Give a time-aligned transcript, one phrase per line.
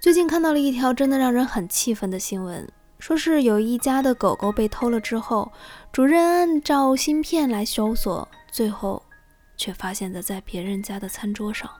[0.00, 2.66] 最近看到了一条真的让人很气愤的新闻，
[2.98, 5.52] 说是有一家的狗狗被偷了之后，
[5.92, 9.02] 主人按照芯片来搜索，最后
[9.58, 11.70] 却发现的在别人家的餐桌上。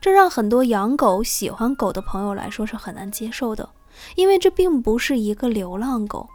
[0.00, 3.70] 这让很多养狗、喜欢狗的朋友来说是很难接受的，
[4.16, 6.28] 因为这并不是一个流浪狗，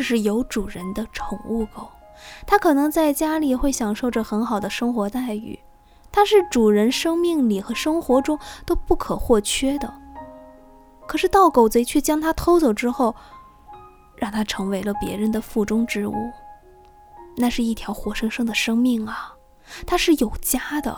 [0.00, 1.86] 这是有主人的宠物狗，
[2.46, 5.60] 它可能在家里会享受着很好的生活待遇，
[6.10, 9.92] 它是主人生命里和生活中都不可或缺的。
[11.06, 13.14] 可是盗狗贼却将它偷走之后，
[14.16, 16.14] 让它成为了别人的腹中之物。
[17.36, 19.34] 那是一条活生生的生命啊，
[19.86, 20.96] 它是有家的。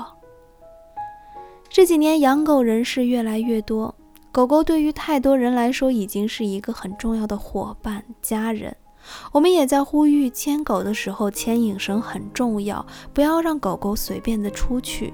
[1.68, 3.92] 这几年养狗人士越来越多，
[4.30, 8.76] 狗狗对于太多人来说已经是一个很重要的伙伴、家人。
[9.32, 15.12] 我们也在呼吁，牵狗的时候牵引绳很重要，不要让狗狗随便的出去。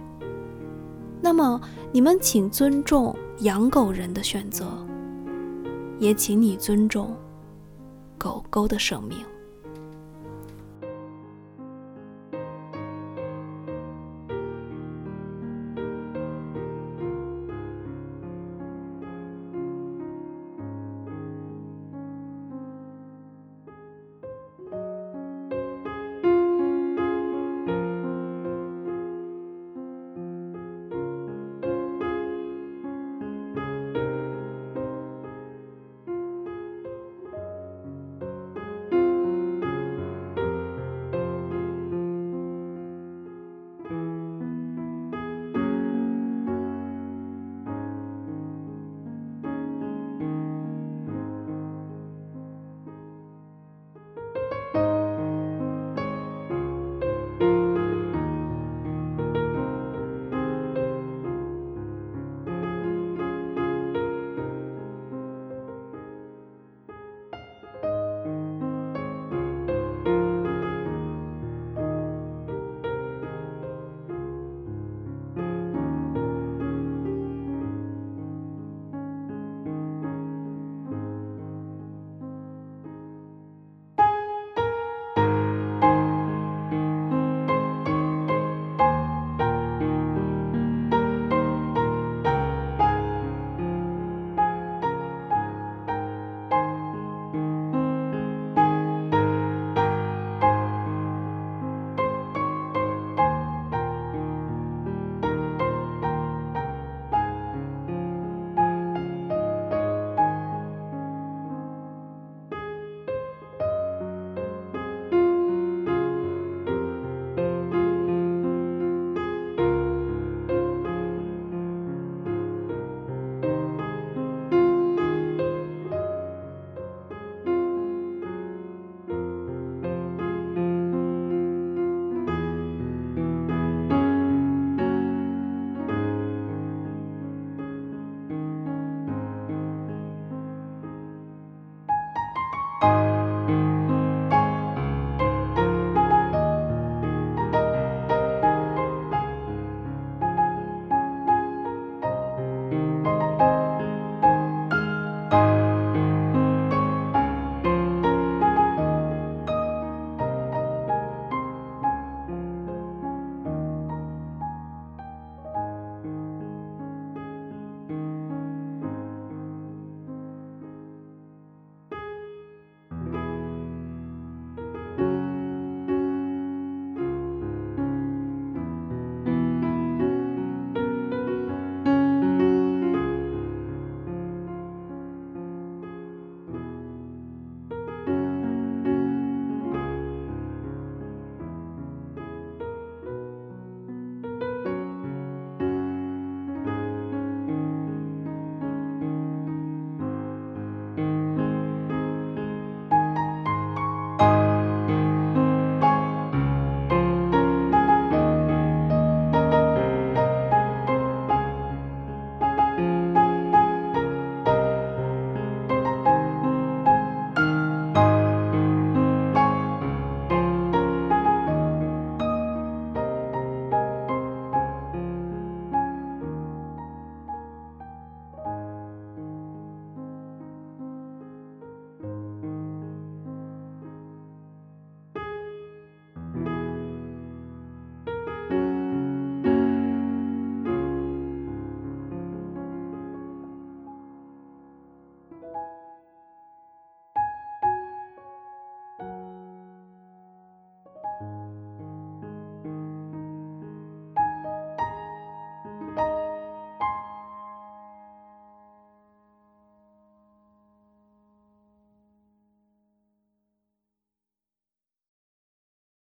[1.21, 1.61] 那么，
[1.93, 4.67] 你们请尊重养狗人的选择。
[5.99, 7.13] 也请你尊重
[8.17, 9.19] 狗狗的生命。